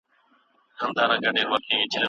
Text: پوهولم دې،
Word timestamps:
پوهولم 0.77 1.35
دې، 1.93 1.99